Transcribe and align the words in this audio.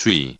주의. 0.00 0.38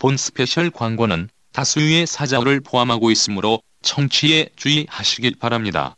본 0.00 0.16
스페셜 0.16 0.68
광고는 0.68 1.28
다수의 1.52 2.08
사자어를 2.08 2.58
포함하고 2.58 3.12
있으므로 3.12 3.62
청취에 3.82 4.48
주의하시길 4.56 5.36
바랍니다. 5.38 5.94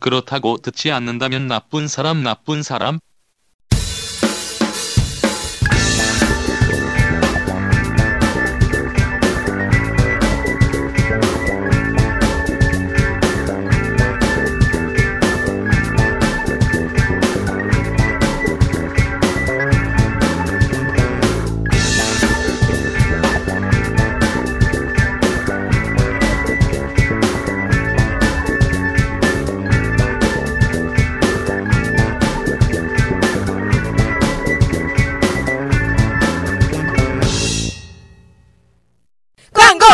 그렇다고 0.00 0.56
듣지 0.56 0.90
않는다면 0.90 1.48
나쁜 1.48 1.86
사람 1.86 2.22
나쁜 2.22 2.62
사람 2.62 2.98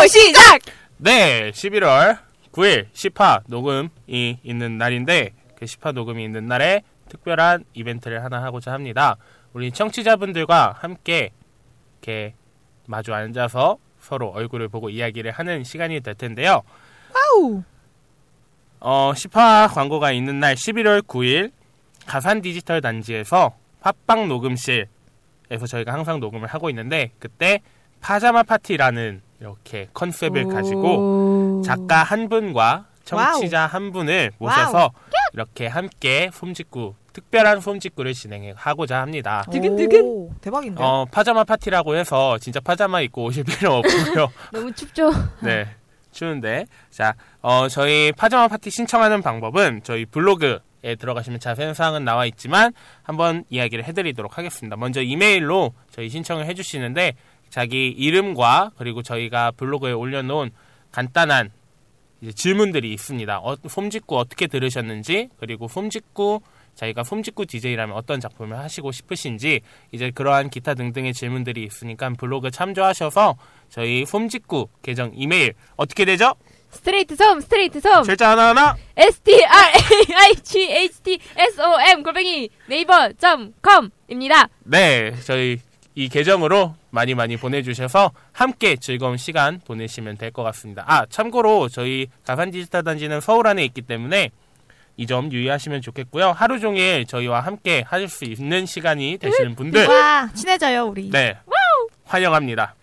시작! 0.06 0.60
네, 0.96 1.50
11월 1.50 2.18
9일 2.52 2.90
10화 2.92 3.42
녹음이 3.46 4.38
있는 4.42 4.78
날인데 4.78 5.32
그 5.56 5.64
10화 5.64 5.92
녹음이 5.92 6.24
있는 6.24 6.46
날에 6.46 6.82
특별한 7.08 7.64
이벤트를 7.74 8.24
하나 8.24 8.42
하고자 8.42 8.72
합니다. 8.72 9.16
우리 9.52 9.70
청취자분들과 9.72 10.76
함께 10.78 11.32
이렇게 12.00 12.34
마주 12.86 13.12
앉아서 13.12 13.78
서로 14.00 14.28
얼굴을 14.28 14.68
보고 14.68 14.88
이야기를 14.90 15.32
하는 15.32 15.64
시간이 15.64 16.00
될 16.00 16.14
텐데요. 16.14 16.62
아우! 17.12 17.62
어, 18.80 19.12
10화 19.14 19.72
광고가 19.72 20.12
있는 20.12 20.40
날 20.40 20.54
11월 20.54 21.02
9일 21.02 21.52
가산 22.06 22.40
디지털 22.40 22.80
단지에서 22.80 23.56
팟빵 23.80 24.28
녹음실에서 24.28 25.66
저희가 25.68 25.92
항상 25.92 26.20
녹음을 26.20 26.48
하고 26.48 26.70
있는데 26.70 27.10
그때 27.18 27.60
파자마 28.00 28.42
파티라는 28.42 29.20
이렇게 29.40 29.88
컨셉을 29.94 30.46
가지고 30.48 31.62
작가 31.64 32.02
한 32.02 32.28
분과 32.28 32.86
청취자 33.04 33.66
한 33.66 33.90
분을 33.92 34.32
모셔서 34.38 34.90
이렇게 35.32 35.66
함께 35.66 36.30
솜직구 36.32 36.94
특별한 37.12 37.60
솜직구를 37.60 38.14
진행하고자 38.14 39.00
합니다. 39.00 39.44
두근두근. 39.50 40.30
대박인데. 40.40 40.82
어, 40.82 41.06
파자마 41.10 41.44
파티라고 41.44 41.96
해서 41.96 42.38
진짜 42.38 42.60
파자마 42.60 43.00
입고 43.00 43.24
오실 43.24 43.44
필요 43.44 43.74
없고요. 43.74 44.32
너무 44.52 44.72
춥죠? 44.72 45.10
네. 45.42 45.66
추운데. 46.12 46.66
자, 46.90 47.14
어, 47.40 47.68
저희 47.68 48.12
파자마 48.12 48.48
파티 48.48 48.70
신청하는 48.70 49.22
방법은 49.22 49.80
저희 49.84 50.04
블로그에 50.06 50.94
들어가시면 50.98 51.40
자세한 51.40 51.74
사항은 51.74 52.04
나와 52.04 52.26
있지만 52.26 52.72
한번 53.02 53.44
이야기를 53.48 53.84
해드리도록 53.84 54.38
하겠습니다. 54.38 54.76
먼저 54.76 55.02
이메일로 55.02 55.72
저희 55.90 56.08
신청을 56.08 56.46
해주시는데 56.46 57.14
자기 57.50 57.88
이름과 57.88 58.72
그리고 58.78 59.02
저희가 59.02 59.50
블로그에 59.52 59.92
올려놓은 59.92 60.50
간단한 60.92 61.50
질문들이 62.34 62.92
있습니다. 62.92 63.38
어, 63.38 63.56
솜직구 63.68 64.18
어떻게 64.18 64.46
들으셨는지 64.46 65.28
그리고 65.38 65.68
솜직구 65.68 66.40
자기가 66.74 67.02
솜직구 67.02 67.46
DJ라면 67.46 67.96
어떤 67.96 68.20
작품을 68.20 68.58
하시고 68.58 68.92
싶으신지 68.92 69.60
이제 69.92 70.10
그러한 70.10 70.50
기타 70.50 70.74
등등의 70.74 71.12
질문들이 71.12 71.64
있으니까 71.64 72.10
블로그 72.10 72.50
참조하셔서 72.50 73.36
저희 73.68 74.06
솜직구 74.06 74.68
계정 74.82 75.10
이메일 75.14 75.54
어떻게 75.76 76.04
되죠? 76.04 76.34
straight 76.70 77.16
솜, 77.16 77.40
straight 77.40 77.80
솜. 77.80 78.04
글자 78.04 78.30
하나 78.30 78.50
하나 78.50 78.76
S 78.96 79.20
T 79.20 79.44
R 79.44 79.72
A 80.10 80.14
I 80.14 80.34
G 80.36 80.70
H 80.70 81.02
T 81.02 81.18
S 81.36 81.60
O 81.60 81.80
M 81.80 82.02
골뱅이 82.02 82.48
네이버 82.68 83.12
점 83.14 83.52
com입니다. 83.62 84.48
네 84.64 85.12
저희 85.24 85.58
이 85.94 86.08
계정으로 86.08 86.74
많이 86.90 87.14
많이 87.14 87.36
보내주셔서 87.36 88.12
함께 88.32 88.76
즐거운 88.76 89.16
시간 89.16 89.60
보내시면 89.64 90.16
될 90.16 90.30
것 90.30 90.42
같습니다. 90.44 90.84
아 90.86 91.04
참고로 91.06 91.68
저희 91.68 92.06
가산 92.24 92.50
디지털 92.50 92.82
단지는 92.84 93.20
서울 93.20 93.46
안에 93.46 93.64
있기 93.64 93.82
때문에 93.82 94.30
이 94.96 95.06
점 95.06 95.32
유의하시면 95.32 95.80
좋겠고요. 95.82 96.32
하루 96.32 96.60
종일 96.60 97.06
저희와 97.06 97.40
함께 97.40 97.82
하실 97.86 98.08
수 98.08 98.24
있는 98.24 98.66
시간이 98.66 99.16
되시는 99.18 99.54
분들 99.56 99.86
와, 99.86 100.28
친해져요, 100.34 100.86
우리. 100.86 101.08
네 101.10 101.36
환영합니다. 102.04 102.74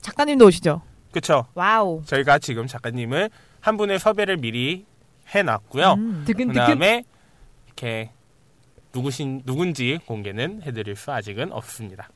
작가님도 0.00 0.46
오시죠? 0.46 0.80
그쵸? 1.12 1.46
와우. 1.54 2.02
저희가 2.06 2.38
지금 2.38 2.66
작가님을 2.66 3.28
한 3.60 3.76
분의 3.76 3.98
섭외를 3.98 4.38
미리 4.38 4.86
해놨고요. 5.28 5.92
음. 5.94 6.24
그. 6.26 6.52
다음에 6.52 7.04
이렇게 7.66 8.10
누구신 8.94 9.42
누군지 9.44 9.98
공개는 10.06 10.62
해드릴 10.62 10.96
수 10.96 11.12
아직은 11.12 11.52
없습니다. 11.52 12.08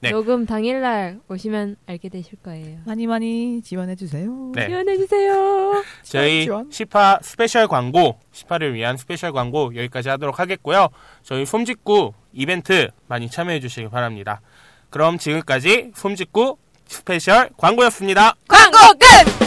네. 0.00 0.10
녹음 0.10 0.46
당일날 0.46 1.18
오시면 1.28 1.76
알게 1.86 2.08
되실 2.08 2.38
거예요. 2.42 2.78
많이 2.84 3.06
많이 3.06 3.60
지원해주세요. 3.62 4.52
네. 4.54 4.68
지원해주세요. 4.68 5.82
저희 6.04 6.44
지원. 6.44 6.70
10화 6.70 7.22
스페셜 7.22 7.66
광고, 7.66 8.18
10화를 8.32 8.74
위한 8.74 8.96
스페셜 8.96 9.32
광고 9.32 9.74
여기까지 9.74 10.08
하도록 10.10 10.38
하겠고요. 10.38 10.88
저희 11.22 11.44
솜직구 11.44 12.12
이벤트 12.32 12.88
많이 13.08 13.28
참여해 13.28 13.58
주시기 13.60 13.88
바랍니다. 13.88 14.40
그럼 14.90 15.18
지금까지 15.18 15.92
솜직구 15.94 16.56
스페셜 16.86 17.50
광고였습니다. 17.56 18.34
광고 18.46 18.78
끝! 18.98 19.37